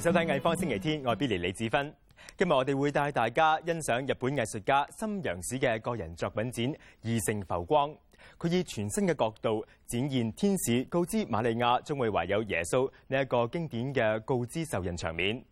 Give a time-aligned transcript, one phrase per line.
[0.00, 1.94] 收睇艺方星期天，我系 Billy 李子芬。
[2.34, 6.64] 今日我哋会带大家欣赏日本艺术家森洋史嘅个人作品展
[7.02, 7.90] 《异性浮光》。
[8.38, 15.44] 佢以全新嘅角度展现天使告知玛利亚将会怀有耶稣呢一个经典嘅告知受孕场面。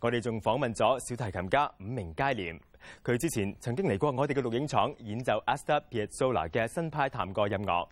[0.00, 2.58] 我哋仲访问咗小提琴家五名佳廉，
[3.04, 7.88] 佢之前曾经嚟过我哋嘅录影厂演奏 a s t a r Piazzolla 嘅新派探奏音乐。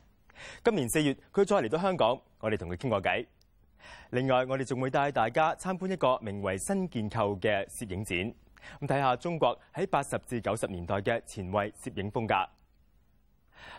[0.64, 3.26] 今年四月，佢再嚟到香港，我哋同佢倾过偈。
[4.10, 8.16] 另外，我哋仲会带大家参观一个名为新建构嘅摄影展，
[8.80, 12.34] 咁睇下中国喺八十至九十年代嘅前卫摄影风格。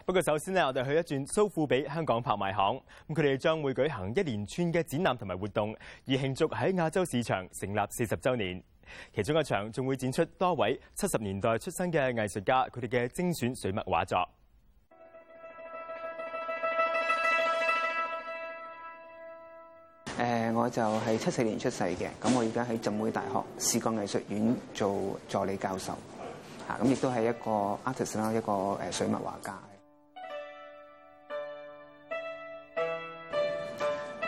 [0.06, 2.76] 不过，首先咧，我哋去一转苏富比香港拍卖行，
[3.10, 5.76] 咁佢哋将会举行一连串嘅展览同埋活动，
[6.08, 8.62] 而庆祝喺亚洲市场成立四十周年。
[9.14, 14.18] 其中一场仲会展出多位七十年代出生嘅艺术家佢哋嘅精选水墨画作。
[20.20, 25.94] 誒，我就係七四年出世嘅，咁我而家喺浸會大學視覺藝術院做助理教授，
[26.68, 28.52] 嚇咁亦都係一個 artist 啦，一個
[28.88, 29.58] 誒水墨畫家。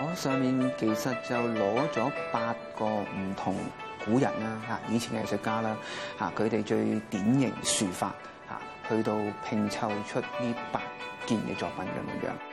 [0.01, 3.55] 我上面其實就攞咗八個唔同
[4.05, 5.77] 古人啦，嚇以前嘅藝術家啦，
[6.19, 8.13] 嚇佢哋最典型樹法，
[8.49, 9.15] 嚇去到
[9.47, 10.81] 拼湊出呢八
[11.25, 12.52] 件嘅作品咁樣樣。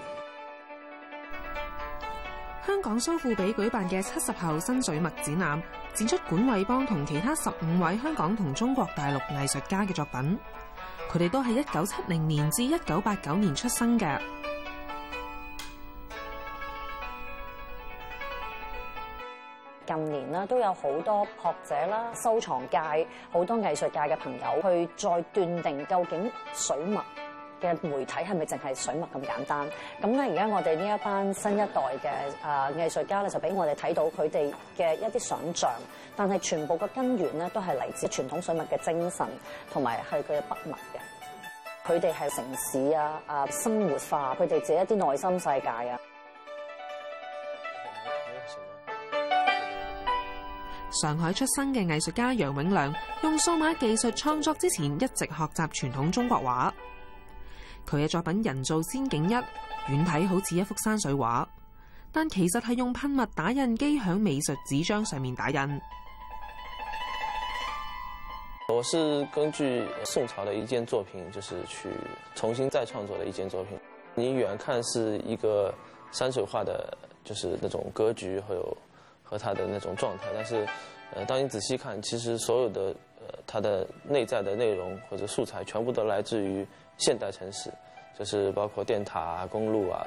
[2.65, 5.61] 香港苏富比举办嘅七十后新水墨展览，
[5.95, 10.37] 展出管伟邦同其他十五位香港同中国大陆艺术家嘅作品。
[11.11, 14.15] 佢哋都系一九七零年至一九八九年出生嘅。
[19.87, 22.77] 近年啦，都有好多学者啦、收藏界、
[23.31, 27.03] 好多艺术界嘅朋友去再断定究竟水墨。
[27.61, 29.69] 嘅媒體係咪淨係水墨咁簡單？
[30.01, 35.71] 咁咧，而家我哋呢一班新一代嘅啊藝術家咧，就俾我哋睇到佢哋嘅一啲想像，
[36.15, 39.25] 但係全部嘅根源咧都係嚟自傳統水墨嘅精神，
[39.71, 40.99] 同埋係佢嘅筆墨嘅。
[41.87, 45.99] 佢哋係城市啊啊生活化，佢哋自己一啲內心世界啊。
[51.01, 52.93] 上海出生嘅藝術家楊永亮
[53.23, 56.71] 用數碼技術創作之前，一直學習傳統中國畫。
[57.91, 59.33] 佢嘅作品《人造仙境一》，
[59.89, 61.45] 远睇好似一幅山水畫，
[62.09, 65.57] 但其實係用噴墨打印機喺美術紙張上面打印。
[68.73, 71.89] 我是根據宋朝的一件作品，就是去
[72.33, 73.77] 重新再創作的一件作品。
[74.15, 75.73] 你遠看是一個
[76.13, 78.77] 山水畫的，就是那種格局和有
[79.21, 80.65] 和它的那種狀態，但是，
[81.13, 86.65] 呃，當你仔細看，其實所有的，呃，它的內在的內容或者素材，全部都來自於。
[87.01, 87.67] 现代城市
[88.17, 90.05] 就是包括电塔啊、公路啊。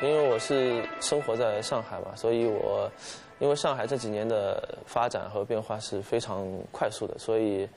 [0.00, 2.90] 因为我是生活在上海嘛，所以我
[3.38, 7.68] 因为上海这几年的发展和变化是非常快速的，所以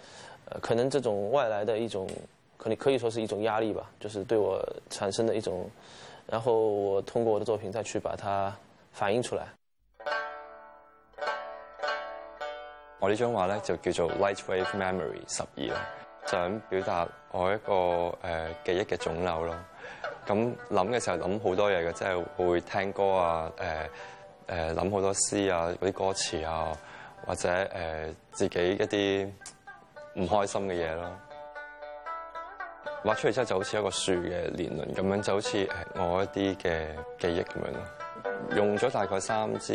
[0.62, 2.10] 可能这种外来的一种，
[2.58, 5.70] 可能可以说是一种压力吧，就是对我产生的一种，
[6.26, 8.54] 然后我通过我的作品再去把它
[8.94, 9.46] 反映出来。
[13.02, 16.06] 我呢张画呢就叫做 Lightwave Memory 十二。
[16.30, 18.18] 想表達我一個誒
[18.66, 19.56] 記憶嘅腫瘤咯。
[20.28, 23.90] 咁諗嘅時候諗好多嘢嘅，即係會聽歌啊，誒
[24.48, 26.78] 誒諗好多詩啊，嗰啲歌詞啊，
[27.26, 27.68] 或者誒
[28.34, 29.32] 自己一啲
[30.22, 31.12] 唔開心嘅嘢咯。
[33.04, 36.88] 畫出嚟之後就好似一個樹嘅年輪咁樣，就好似我一啲嘅
[37.18, 38.56] 記憶咁樣咯。
[38.56, 39.74] 用咗大概三支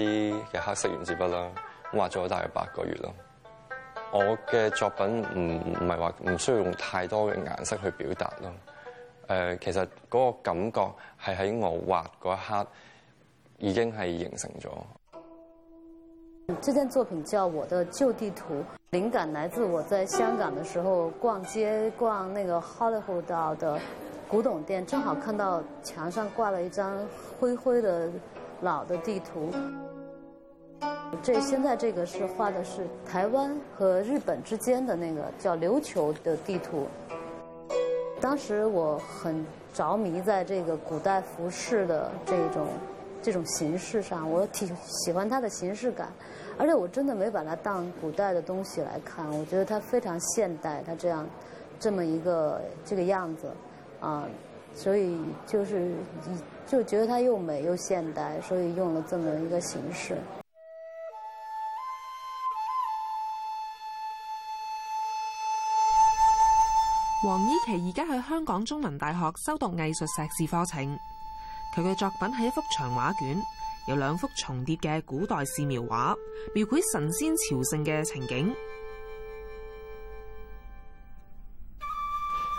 [0.53, 1.51] 嘅黑色原子筆啦，
[1.93, 3.13] 畫咗大概八個月咯。
[4.17, 8.53] 我嘅作品唔唔係話唔需要用太多嘅顏色去表達咯。
[9.27, 10.81] 誒，其實嗰個感覺
[11.21, 12.67] 係喺我畫嗰一刻
[13.59, 14.71] 已經係形成咗。
[16.61, 18.55] 这件作品叫《我的舊地圖》，
[18.93, 23.81] 靈感來自我在香港的時候逛街逛那個 h o l l w o o d 道的
[24.29, 27.05] 古董店，正好看到牆上掛了一張
[27.41, 28.09] 灰灰的
[28.61, 29.51] 老的地圖。
[31.23, 36.87] 这现在这个是画的是台湾和日本之间的那个叫琉球的地图。
[38.21, 42.67] 当时我很着迷在这个古代服饰的这种
[43.23, 46.09] 这种形式上，我挺喜欢它的形式感，
[46.59, 51.27] 而且我真的没把它当古代的东西来看，我觉得它非常现代，它这样
[51.81, 53.51] 这么一个这个样子
[54.01, 54.29] 啊，
[54.75, 55.91] 所以就是
[56.67, 60.17] 就觉得它又美又现代，所以用了这么一个形式。
[67.25, 70.85] 黄依琪而家喺香港中文大学修读艺术硕士课程，
[71.75, 73.35] 佢嘅作品系一幅长画卷，
[73.89, 76.15] 有两幅重叠嘅古代寺描画，
[76.55, 78.55] 描绘神仙朝圣嘅情景。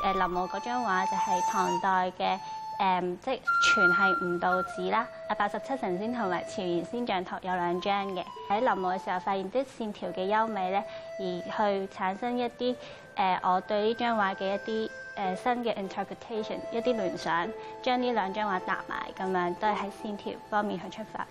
[0.04, 2.40] 诶，林浩嗰张画就系唐代嘅。
[2.78, 8.24] 誒，即係全係吳道子啦，啊八十七神仙同埋朝元仙像圖有兩張嘅。
[8.50, 10.84] 喺臨摹嘅時候發現啲線條嘅優美咧，
[11.20, 11.24] 而
[11.58, 12.76] 去產生一啲
[13.16, 17.48] 誒，我對呢張畫嘅一啲誒新嘅 interpretation，一啲聯想，
[17.82, 21.26] 將呢兩張畫搭埋咁樣，都係喺線條方面去出發。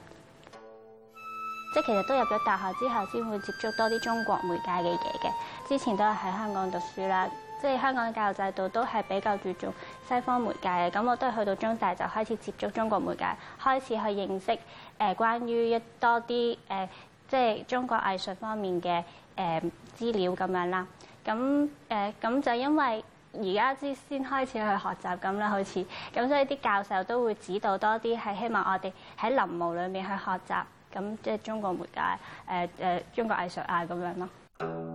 [1.75, 7.29] 即其實都入咗大學之後先會接觸多啲中國媒介嘅嘢嘅，之前都係喺香港讀書啦。
[7.65, 9.73] 即係香港嘅教育制度都係比較注重
[10.07, 13.25] 西方媒介嘅，咁我都係去到中大就開始接觸中國媒介，
[13.59, 14.59] 開始去認識
[14.99, 16.89] 誒關於一多啲誒
[17.27, 19.03] 即係中國藝術方面嘅
[19.35, 20.87] 誒資料咁樣啦。
[21.25, 30.63] 咁誒咁就因為而家先先開始去學習咁啦，好似咁，所以啲教授都會指導多啲，係希望我哋喺林摹裏面去學習
[30.93, 32.01] 咁即係中國媒介
[32.47, 34.94] 誒誒中國藝術啊咁樣咯。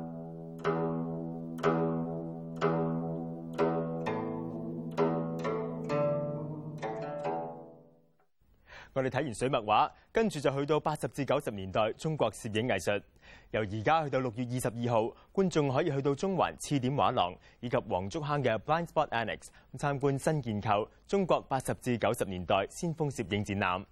[8.99, 12.91] 我哋睇完水墨画，跟住就去到八十至九十年代中国摄影艺术。
[13.51, 19.39] 由而家去到六月二十二号，观众可以去到中环刺点画廊以及黄竹坑嘅 Blindspot Annex
[19.77, 23.85] 参观新建构中国八十至九十年代先锋摄影展览，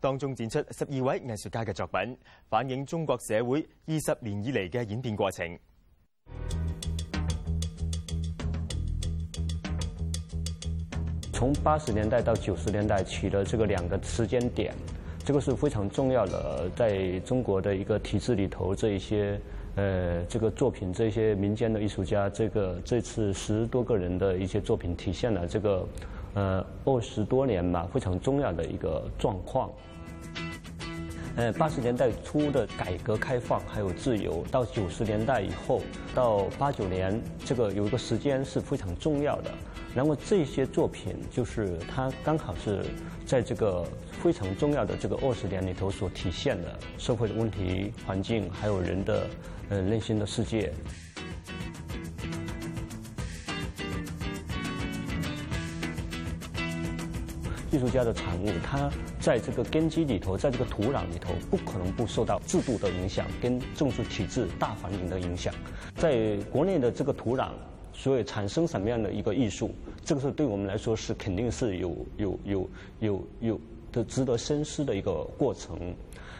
[0.00, 2.16] 当中展出十二位艺术家嘅作品，
[2.48, 5.58] 反映中国社会二十年以嚟嘅演变过程。
[11.36, 14.72] 从八十年代到九十年代起的这个两个时间点，
[15.22, 19.38] 这个是非常重要的，在中国的一个体制里头，这一些，
[19.74, 25.86] 呃，这个作品，这些民间的艺术家，这个这次十多个人的一些作品，体现了这个，
[26.32, 29.70] 呃，二十多年吧非常重要的一个状况。
[31.36, 35.82] 呃，八十年代初的改革开放还有自由，到九十年代以后，
[36.14, 39.50] 到八九年这个有一个时间是非常重要的。
[39.94, 42.80] 然后这些作品就是它刚好是
[43.26, 43.84] 在这个
[44.22, 49.26] 非常重要的这个二十年里头所体现的社会的问题、环境还有人的
[49.68, 50.72] 呃内心的世界。
[57.70, 58.90] 艺术家的产物，它。
[59.26, 65.52] 在这个根基里头，在这个土壤里头，不可能不受到制度的影响跟政治体制大环境的影响。
[65.96, 67.48] 在国内的这个土壤，
[67.92, 69.72] 所以产生什么样的一个艺术，
[70.04, 75.76] 这个是对我们来说是肯定是有有有有有的值得深思的一个过程。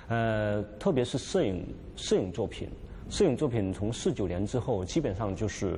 [0.06, 1.66] 呃，特别是摄影
[1.96, 2.68] 摄影作品，
[3.10, 5.72] 摄影作品从四九年之后，基本上就是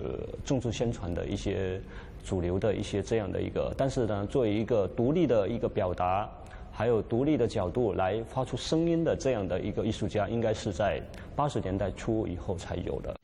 [0.44, 1.80] 政治宣传的一些
[2.22, 6.28] 主流的一些这样的一个，但是呢，作为一个独立的一个表达。
[6.78, 11.02] 还有独立的角度来发出声音的这样的一个艺术家，应该是在
[11.34, 13.16] 八十年代初以后才有的。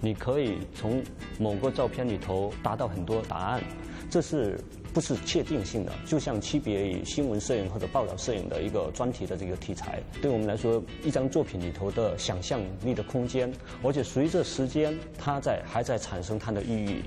[0.00, 1.02] 你可以从
[1.36, 3.60] 某个照片里头达到很多答案，
[4.08, 4.56] 这是
[4.94, 5.90] 不是确定性的？
[6.06, 17.02] 就像区别于新闻摄影或者报道摄影的一个专题的这个题材，对我们来说，一张作品里头的想象力的空间，而且随着时间，它在还在产生它的意义。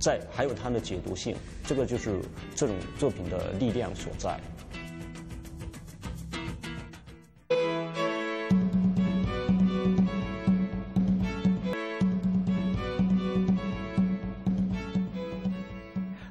[0.00, 2.20] 在还有它的解读性，这个就是
[2.54, 4.38] 这种作品的力量所在。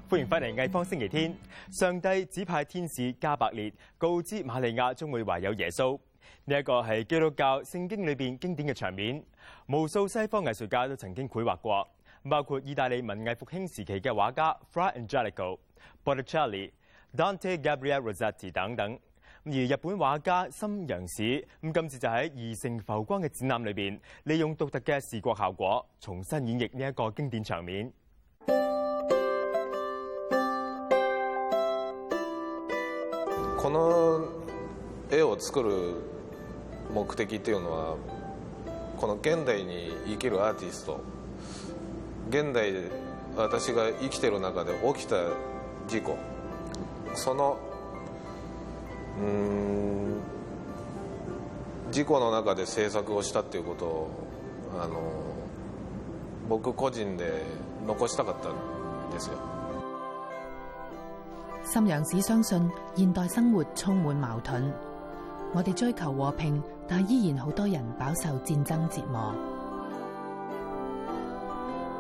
[0.10, 1.36] 欢迎翻嚟艺方星期天。
[1.72, 6.00] 上帝指派天使加百列告知玛利亚将会怀有耶稣，
[6.46, 9.22] 呢一个系基督教圣经里边经典嘅场面，
[9.68, 11.86] 无数西方艺术家都曾经绘画过。
[12.30, 15.58] 包括意大利文艺复兴时期嘅画家 Fra Angelico、
[16.04, 16.72] Botticelli、
[17.16, 19.00] Dante、Gabriele Rossetti 等等，
[19.46, 27.92] 而日本画家森洋史咁今次就喺《异性浮光》嘅展覽裏边，利用獨特嘅視覺效果，重新演繹呢一個經典場面。
[33.60, 34.24] この
[35.10, 35.96] 絵を作る
[36.94, 37.98] 目的いうのは、
[38.98, 39.88] この現代に
[40.22, 41.00] るアーティスト。
[42.30, 42.74] 現代
[43.38, 45.16] 私が生きてる中で起きた
[45.88, 46.18] 事故
[47.14, 47.58] その
[49.22, 50.20] うん
[51.92, 54.10] 事故の中で制作をしたっていうことを
[54.80, 55.02] あの
[56.50, 57.44] 僕個人で
[57.86, 59.38] 残したかったんですよ。
[61.66, 64.72] 沈陽市相信現代生活充滿矛盾，
[65.54, 69.57] 我哋追求和平，但依然好多人飽受戰爭折磨。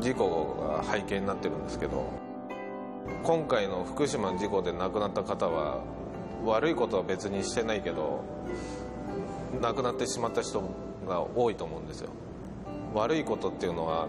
[0.00, 2.10] 事故が背景になってるんですけど
[3.22, 5.82] 今回の福島の事故で亡くなった方は
[6.44, 8.22] 悪いことは別にしてないけど
[9.60, 10.62] 亡くなってしまった人
[11.06, 12.10] が多いと思うんですよ
[12.94, 14.08] 悪いことっていうのは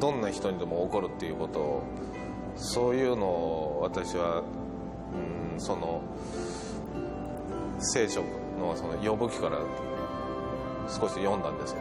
[0.00, 1.82] どんな人にでも起こるっていうことを
[2.56, 4.42] そういうのを私は、
[5.54, 6.02] うん、その
[7.80, 8.22] 聖書
[8.58, 9.58] のその呼ぶ記から
[10.88, 11.78] 少し読んだんですよ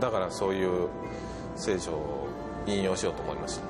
[0.00, 0.88] だからそういう
[1.56, 2.28] 聖書を
[2.66, 3.64] 引用しようと思いました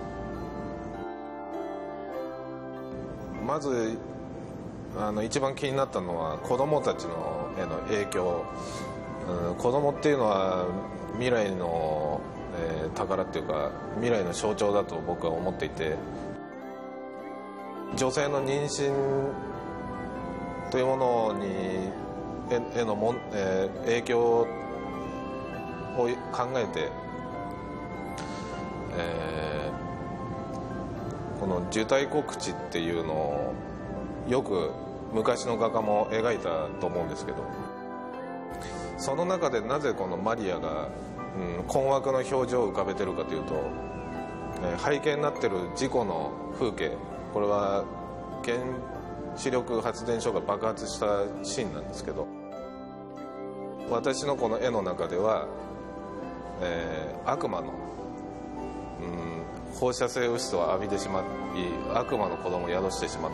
[3.47, 3.97] まず
[4.97, 8.45] あの一番気になったのは子どもたちのへの影響、
[9.29, 10.67] うん、子どもっていうのは
[11.15, 12.21] 未来の、
[12.83, 15.97] えー、宝っていうか未来の象徴だと僕は思っていて
[17.97, 19.33] 女性の妊娠
[20.71, 21.47] というものに
[22.79, 24.47] へのもん、えー、影響を
[25.97, 26.09] 考
[26.57, 26.89] えて
[28.97, 33.53] えー、この受胎告知っていうのを
[34.29, 34.71] よく
[35.13, 37.45] 昔の画家も描いたと思うんですけど
[38.99, 40.89] その中でなぜこのマリアが、
[41.59, 43.55] うん、困惑の表情を浮かべてるかというと、
[44.63, 46.93] えー、背景になってる事故の風景
[47.33, 47.85] これは
[48.45, 48.57] 原
[49.37, 51.07] 子力発電所が爆発した
[51.43, 52.27] シーンなんですけど
[53.91, 55.49] 私のこの絵の中では、
[56.63, 57.75] えー、悪魔の
[59.01, 61.25] うん、放射性物質を浴びてしまい
[61.95, 63.33] 悪魔の子供を宿してしまっ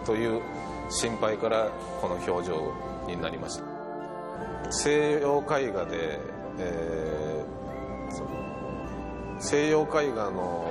[0.00, 0.40] たという
[0.90, 2.72] 心配からこの表情
[3.08, 6.18] になりました西洋絵画で、
[6.58, 10.70] えー、西洋絵画の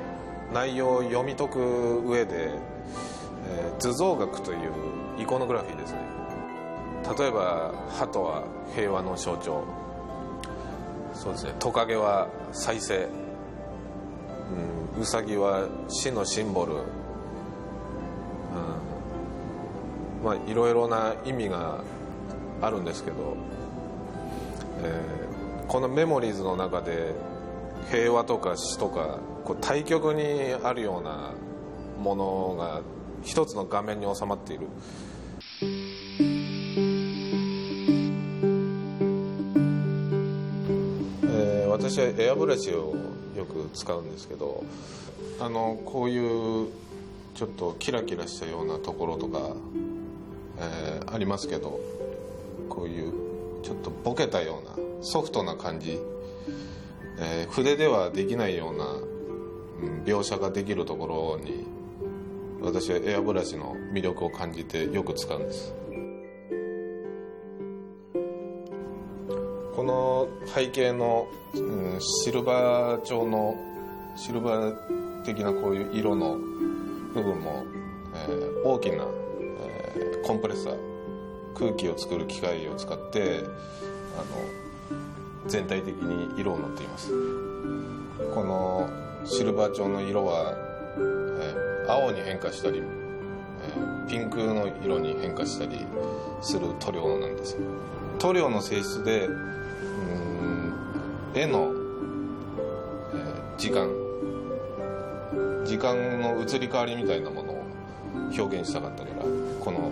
[0.54, 1.60] 内容を読み解く
[2.06, 2.52] 上で、
[3.48, 4.72] えー、図像学という
[5.20, 6.00] イコノグラフィーですね
[7.20, 8.44] 例えば鳩は
[8.76, 9.64] 平和の象徴
[11.14, 13.08] そうですねトカゲは再生
[14.96, 16.82] うん、ウサギは死のシンボル、うん
[20.24, 21.84] まあ、いろいろな意味が
[22.62, 23.36] あるんですけど、
[24.84, 27.14] えー、このメモリーズの中で
[27.92, 31.32] 平和とか死とかこう対極にあるような
[32.02, 32.82] ものが
[33.24, 34.68] 一つの画面に収まっている。
[41.24, 42.94] え私はエアブラシを
[43.36, 44.64] よく使うんですけど
[45.40, 46.68] あのこういう
[47.36, 49.52] ちょっとキラキラしたようなところとか、
[50.60, 51.80] えー、ありますけど
[52.70, 53.14] こういう
[53.62, 56.00] ちょっとボケたようなソフトな感じ、
[57.20, 61.66] えー、筆ではできないような、うん、描写ができるところに
[62.62, 65.72] 私はエアブラシの魅力を感じてよく使うんです。
[69.86, 73.56] の背景の、うん、シルバー調の
[74.18, 76.38] シルバー的なこういう色の
[77.14, 77.64] 部分も、
[78.16, 79.06] えー、大きな、
[79.40, 80.80] えー、コンプレッサー
[81.58, 83.40] 空気を作る機械を使って
[84.18, 87.10] あの全体的に色を塗っています
[88.34, 88.90] この
[89.26, 90.54] シルバー調の色は、
[90.98, 93.06] えー、青に変化したり、え
[94.08, 95.80] ピンクの色に変化したり
[96.42, 97.58] する塗料なんです
[98.20, 99.28] 塗料の性質で
[99.84, 99.86] う
[101.36, 101.72] ん絵の、
[103.14, 103.90] えー、時間
[105.66, 107.64] 時間の移り変わりみたいなものを
[108.38, 109.16] 表現したかったから
[109.60, 109.92] この、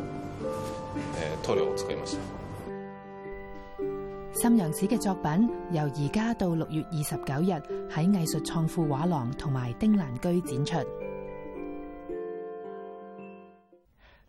[1.18, 2.22] えー、塗料を使いました
[4.50, 7.52] 岑陽子嘅作品由而家到六月二十九日
[7.90, 11.03] 喺藝術創富畫廊同埋丁蘭居展出。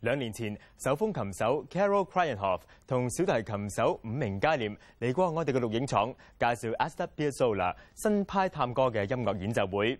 [0.05, 7.03] 兩年前，手風琴手 Carol k r y n y a n o f 同小提琴手伍明佳廉嚟過我哋嘅錄影廠，介紹 a s t
[7.05, 9.99] a b i e r z o l a 新派探歌嘅音樂演奏會。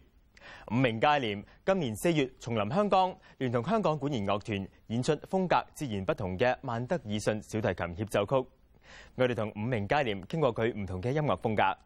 [0.71, 8.47] 伍明佳廉今年四月重臨香港，聯同香港管弦樂團演出風格自然不同嘅曼德爾信小提琴協奏曲。
[9.15, 11.79] 我哋同伍明佳廉傾過佢唔同嘅音樂風格。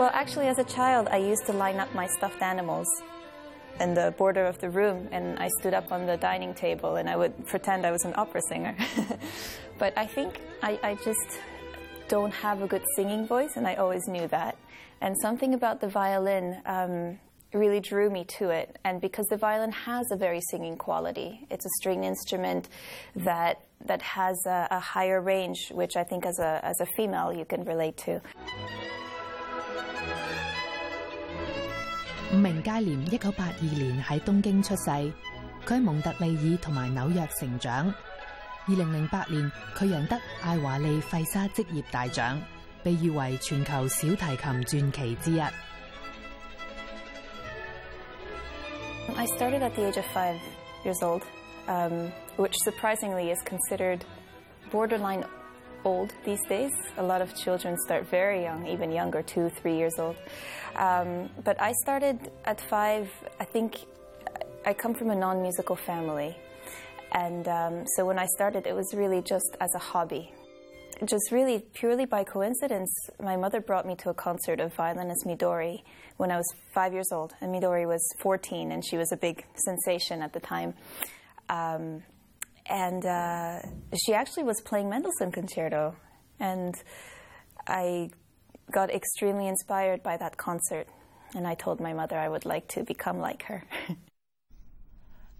[0.00, 2.86] Well, actually, as a child, I used to line up my stuffed animals
[3.80, 7.06] in the border of the room, and I stood up on the dining table and
[7.06, 8.74] I would pretend I was an opera singer.
[9.78, 11.38] but I think I, I just
[12.08, 14.56] don't have a good singing voice, and I always knew that.
[15.02, 17.18] And something about the violin um,
[17.52, 18.78] really drew me to it.
[18.86, 22.70] And because the violin has a very singing quality, it's a string instrument
[23.16, 27.34] that that has a, a higher range, which I think as a as a female
[27.34, 28.22] you can relate to.
[32.32, 34.84] 五名佳廉一九八二年喺东京出世，
[35.66, 37.92] 佢喺蒙特利尔同埋纽约成长。
[38.68, 42.40] 二零零八年，佢赢得艾华利费沙职业大奖，
[42.84, 45.40] 被誉为全球小提琴传奇之一。
[55.84, 56.72] old these days.
[56.98, 60.16] A lot of children start very young, even younger, two, three years old.
[60.76, 63.10] Um, but I started at five.
[63.38, 63.78] I think
[64.66, 66.36] I come from a non musical family.
[67.12, 70.32] And um, so when I started, it was really just as a hobby.
[71.06, 75.82] Just really purely by coincidence, my mother brought me to a concert of violinist Midori
[76.18, 77.32] when I was five years old.
[77.40, 80.74] And Midori was 14, and she was a big sensation at the time.
[81.48, 82.02] Um,
[82.70, 83.58] and uh,
[83.96, 85.94] she actually was playing Mendelssohn Concerto,
[86.38, 86.74] and
[87.66, 88.10] I
[88.70, 90.86] got extremely inspired by that concert,
[91.34, 93.62] and I told my mother I would like to become like her.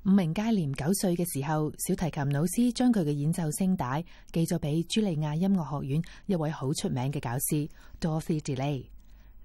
[0.03, 7.69] 五名佳廉九岁嘅时候，小提琴老师将佢嘅演奏声带寄咗俾茱莉亚音乐学院一位好出名嘅教师
[8.01, 8.87] Dorothy DeLay，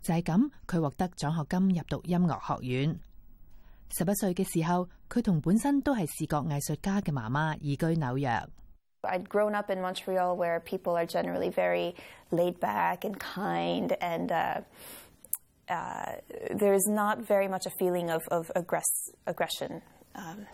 [0.02, 3.00] 就係咁，佢獲得獎學金入讀音樂學院。
[3.98, 8.28] 十一岁嘅时候，佢同本身都系视觉艺术家嘅妈妈移居纽约。
[9.04, 11.94] would grown up in Montreal where people are generally very
[12.32, 14.62] laid back and kind and uh,
[15.70, 16.14] uh,
[16.50, 18.90] there's not very much a feeling of, of aggress
[19.28, 19.84] aggression.
[20.16, 20.48] Um,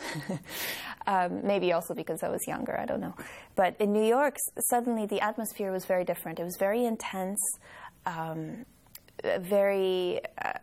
[1.08, 3.16] um, maybe also because I was younger, I don't know.
[3.56, 4.36] But in New York,
[4.70, 6.38] suddenly the atmosphere was very different.
[6.38, 7.40] It was very intense,
[8.06, 8.66] um,
[9.40, 10.20] very.
[10.44, 10.60] Uh,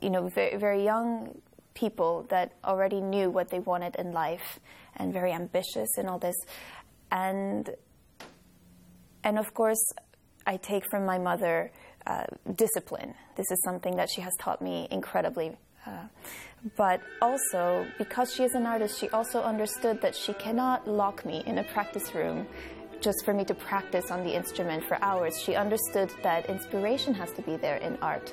[0.00, 1.40] you know, very, very young
[1.74, 4.58] people that already knew what they wanted in life
[4.96, 6.34] and very ambitious and all this.
[7.10, 7.68] And,
[9.24, 9.82] and of course,
[10.46, 11.70] I take from my mother
[12.06, 13.14] uh, discipline.
[13.36, 15.56] This is something that she has taught me incredibly.
[15.86, 15.90] Uh,
[16.76, 21.42] but also, because she is an artist, she also understood that she cannot lock me
[21.46, 22.46] in a practice room
[23.00, 25.40] just for me to practice on the instrument for hours.
[25.40, 28.32] She understood that inspiration has to be there in art.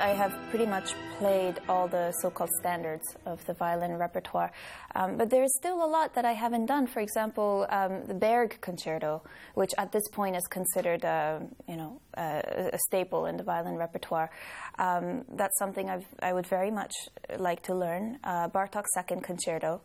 [0.00, 4.50] I have pretty much played all the so-called standards of the violin repertoire,
[4.94, 6.86] um, but there is still a lot that I haven't done.
[6.88, 9.22] For example, um, the Berg Concerto,
[9.54, 13.44] which at this point is considered, a uh, you know, uh, a staple in the
[13.44, 14.30] violin repertoire.
[14.78, 16.92] Um, that's something I've, i would very much
[17.38, 18.18] like to learn.
[18.24, 19.80] Uh, Bartok's Second Concerto.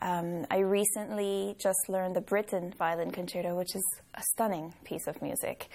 [0.00, 3.82] Um, I recently just learned the Britten Violin Concerto, which is
[4.14, 5.68] a stunning piece of music.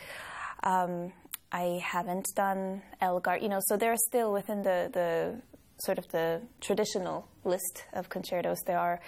[0.63, 1.13] Um,
[1.51, 3.38] I haven't done Elgar.
[3.38, 5.41] You know, so they are still within the the
[5.79, 8.57] sort of the traditional list of concertos.
[8.65, 8.99] There are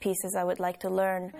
[0.00, 1.32] pieces I would like to learn.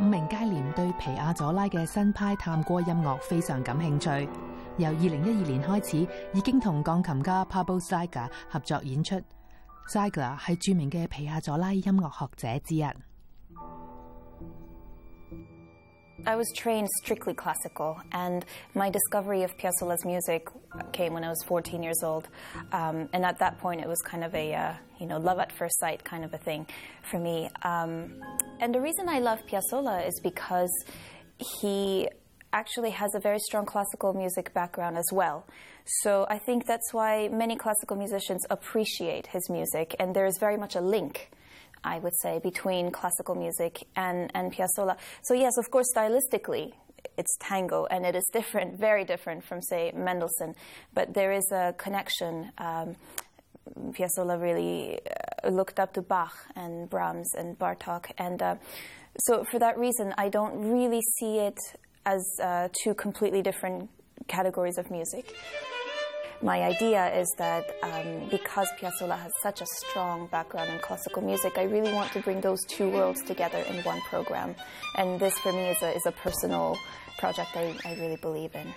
[0.00, 4.28] 伍明佳連對皮亞佐拉嘅新派探戈音樂非常感興趣，
[4.76, 5.96] 由二零一二年開始
[6.32, 9.20] 已經同鋼琴家 Pablo Zaga 合作演出。
[9.88, 13.07] Zaga 係著名嘅皮亞佐拉音樂學者之一。
[16.26, 20.48] I was trained strictly classical, and my discovery of Piazzolla's music
[20.92, 22.28] came when I was 14 years old.
[22.72, 25.52] Um, and at that point, it was kind of a uh, you know love at
[25.52, 26.66] first sight kind of a thing
[27.10, 27.48] for me.
[27.62, 28.14] Um,
[28.60, 30.72] and the reason I love Piazzolla is because
[31.62, 32.08] he
[32.52, 35.46] actually has a very strong classical music background as well.
[36.02, 40.56] So I think that's why many classical musicians appreciate his music, and there is very
[40.56, 41.30] much a link
[41.84, 44.96] I would say, between classical music and, and Piazzolla.
[45.22, 46.72] So, yes, of course, stylistically,
[47.16, 50.54] it's tango and it is different, very different from, say, Mendelssohn,
[50.94, 52.50] but there is a connection.
[52.58, 52.96] Um,
[53.92, 55.00] Piazzolla really
[55.44, 58.06] uh, looked up to Bach and Brahms and Bartok.
[58.18, 58.56] And uh,
[59.20, 61.58] so, for that reason, I don't really see it
[62.06, 63.88] as uh, two completely different
[64.26, 65.34] categories of music.
[66.40, 71.58] My idea is that um, because Piazzolla has such a strong background in classical music,
[71.58, 74.54] I really want to bring those two worlds together in one program.
[74.96, 76.78] And this for me is a, is a personal
[77.18, 78.68] project I, I really believe in.